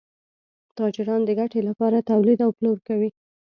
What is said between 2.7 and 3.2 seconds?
کوي.